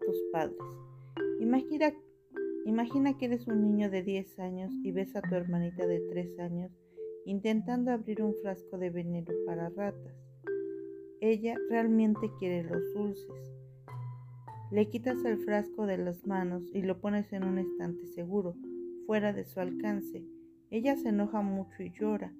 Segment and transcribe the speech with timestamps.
[0.00, 0.58] tus padres.
[1.40, 6.38] Imagina, que eres un niño de 10 años y ves a tu hermanita de 3
[6.40, 6.72] años
[7.24, 10.14] intentando abrir un frasco de veneno para ratas.
[11.20, 13.52] Ella realmente quiere los dulces.
[14.70, 18.54] Le quitas el frasco de las manos y lo pones en un estante seguro,
[19.06, 20.24] fuera de su alcance.
[20.70, 22.32] Ella se enoja mucho y llora.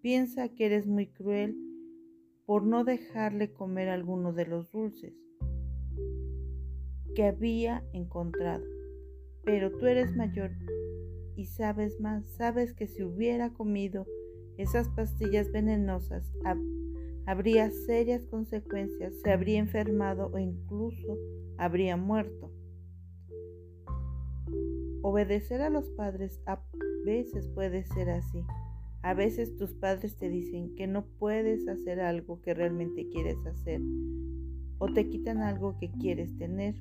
[0.00, 1.56] Piensa que eres muy cruel
[2.46, 5.14] por no dejarle comer alguno de los dulces
[7.14, 8.64] que había encontrado.
[9.44, 10.50] Pero tú eres mayor
[11.36, 14.06] y sabes más, sabes que si hubiera comido
[14.56, 16.30] esas pastillas venenosas
[17.26, 21.16] habría serias consecuencias, se habría enfermado o incluso
[21.56, 22.50] habría muerto.
[25.02, 26.60] Obedecer a los padres a
[27.04, 28.44] veces puede ser así.
[29.02, 33.80] A veces tus padres te dicen que no puedes hacer algo que realmente quieres hacer
[34.78, 36.74] o te quitan algo que quieres tener.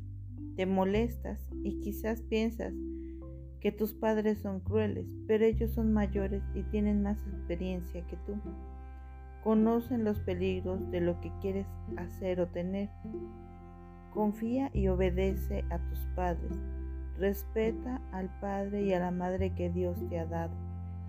[0.60, 2.74] Te molestas y quizás piensas
[3.62, 8.36] que tus padres son crueles, pero ellos son mayores y tienen más experiencia que tú.
[9.42, 11.66] Conocen los peligros de lo que quieres
[11.96, 12.90] hacer o tener.
[14.14, 16.52] Confía y obedece a tus padres.
[17.18, 20.52] Respeta al padre y a la madre que Dios te ha dado.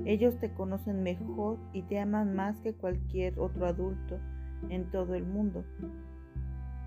[0.04, 4.20] Ellos te conocen mejor y te aman más que cualquier otro adulto
[4.68, 5.64] en todo el mundo.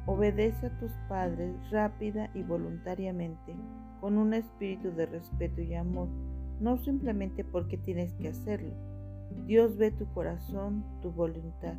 [0.05, 3.55] Obedece a tus padres rápida y voluntariamente,
[4.01, 6.09] con un espíritu de respeto y amor,
[6.59, 8.73] no simplemente porque tienes que hacerlo.
[9.45, 11.75] Dios ve tu corazón, tu voluntad.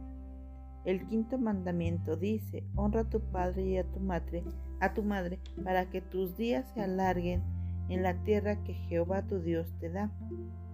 [0.85, 4.45] El quinto mandamiento dice, honra a tu padre y a tu madre,
[4.81, 7.43] a tu madre, para que tus días se alarguen
[7.89, 10.11] en la tierra que Jehová tu Dios te da.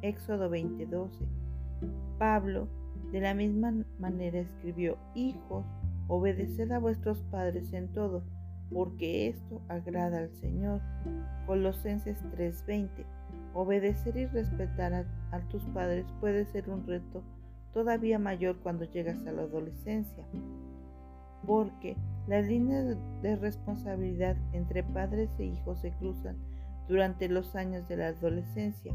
[0.02, 1.10] Éxodo 20:12.
[2.18, 2.68] Pablo
[3.12, 5.64] de la misma manera escribió, hijos,
[6.12, 8.24] Obedeced a vuestros padres en todo,
[8.72, 10.80] porque esto agrada al Señor.
[11.46, 13.06] Colosenses 3:20.
[13.54, 17.22] Obedecer y respetar a, tus padres puede ser un reto
[17.72, 20.24] todavía mayor cuando llegas a la adolescencia,
[21.46, 26.36] porque las líneas de responsabilidad entre padres e hijos se cruzan
[26.88, 28.92] durante los años de la adolescencia.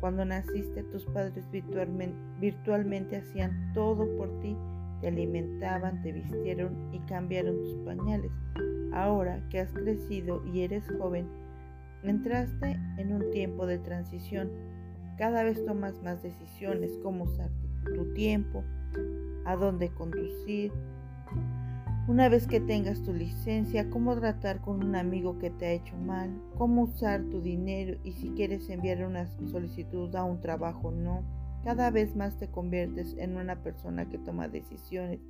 [0.00, 4.56] Cuando naciste, tus padres virtualmente, virtualmente hacían todo por ti
[5.00, 8.30] te alimentaban, te vistieron y cambiaron tus pañales.
[8.92, 11.26] Ahora que has crecido y eres joven,
[12.02, 14.50] entraste en un tiempo de transición.
[15.16, 17.50] Cada vez tomas más decisiones, cómo usar
[17.94, 18.64] tu tiempo,
[19.44, 20.72] a dónde conducir.
[22.08, 25.96] Una vez que tengas tu licencia, cómo tratar con un amigo que te ha hecho
[25.96, 31.22] mal, cómo usar tu dinero y si quieres enviar una solicitud a un trabajo no
[31.64, 35.20] cada vez más te conviertes en una persona que toma decisiones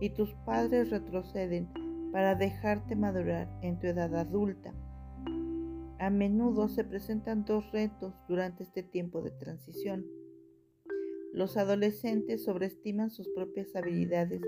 [0.00, 1.68] y tus padres retroceden
[2.12, 4.72] para dejarte madurar en tu edad adulta.
[5.98, 10.04] A menudo se presentan dos retos durante este tiempo de transición.
[11.32, 14.42] Los adolescentes sobreestiman sus propias habilidades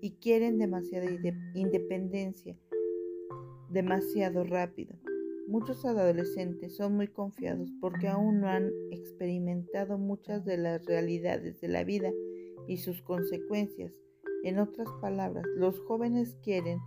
[0.00, 1.06] y quieren demasiada
[1.54, 2.56] independencia
[3.70, 4.96] demasiado rápido.
[5.48, 11.68] Muchos adolescentes son muy confiados porque aún no han experimentado muchas de las realidades de
[11.68, 12.10] la vida
[12.66, 13.92] y sus consecuencias.
[14.42, 16.80] En otras palabras, los jóvenes quieren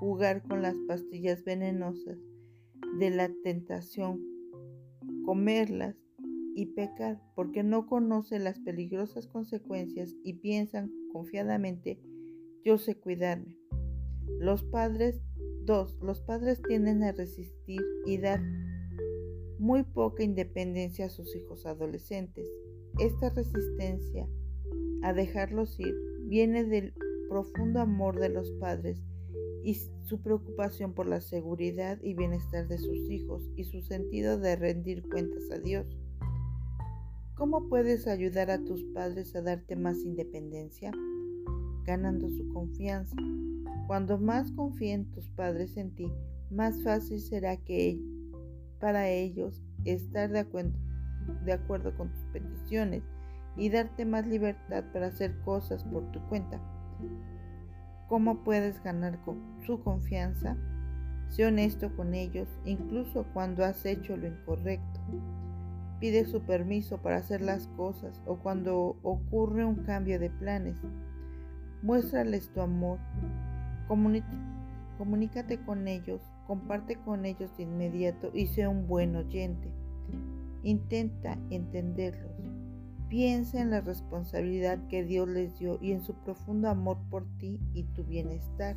[0.00, 2.18] jugar con las pastillas venenosas
[2.98, 4.22] de la tentación,
[5.26, 5.96] comerlas
[6.54, 12.00] y pecar porque no conocen las peligrosas consecuencias y piensan confiadamente,
[12.64, 13.58] yo sé cuidarme.
[14.38, 15.20] Los padres
[15.66, 15.98] 2.
[16.00, 18.40] Los padres tienden a resistir y dar
[19.58, 22.46] muy poca independencia a sus hijos adolescentes.
[22.98, 24.28] Esta resistencia
[25.02, 26.94] a dejarlos ir viene del
[27.28, 29.02] profundo amor de los padres
[29.64, 34.54] y su preocupación por la seguridad y bienestar de sus hijos y su sentido de
[34.54, 35.86] rendir cuentas a Dios.
[37.34, 40.92] ¿Cómo puedes ayudar a tus padres a darte más independencia?
[41.84, 43.16] Ganando su confianza.
[43.86, 46.12] Cuando más confíen tus padres en ti,
[46.50, 48.00] más fácil será que
[48.80, 53.02] para ellos estar de acuerdo, con tus peticiones
[53.56, 56.60] y darte más libertad para hacer cosas por tu cuenta.
[58.08, 59.20] ¿Cómo puedes ganar
[59.64, 60.56] su confianza?
[61.28, 65.00] Sé honesto con ellos, incluso cuando has hecho lo incorrecto.
[66.00, 70.76] Pide su permiso para hacer las cosas o cuando ocurre un cambio de planes.
[71.82, 72.98] Muéstrales tu amor
[73.88, 79.70] Comunícate con ellos, comparte con ellos de inmediato y sea un buen oyente.
[80.62, 82.32] Intenta entenderlos.
[83.08, 87.60] Piensa en la responsabilidad que Dios les dio y en su profundo amor por ti
[87.72, 88.76] y tu bienestar.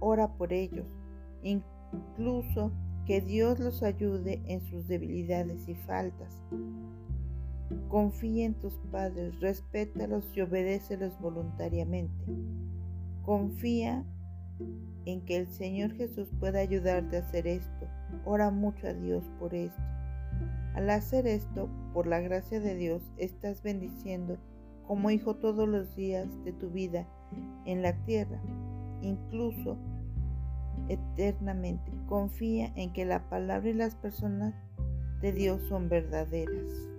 [0.00, 0.86] Ora por ellos.
[1.42, 2.72] incluso
[3.06, 6.42] que Dios los ayude en sus debilidades y faltas.
[7.88, 12.24] Confía en tus padres, respétalos y obedécelos voluntariamente.
[13.24, 14.04] Confía
[15.06, 17.86] en que el Señor Jesús pueda ayudarte a hacer esto.
[18.24, 19.82] Ora mucho a Dios por esto.
[20.74, 24.38] Al hacer esto, por la gracia de Dios, estás bendiciendo
[24.86, 27.06] como hijo todos los días de tu vida
[27.64, 28.40] en la tierra,
[29.00, 29.78] incluso
[30.88, 31.92] eternamente.
[32.06, 34.54] Confía en que la palabra y las personas
[35.22, 36.93] de Dios son verdaderas.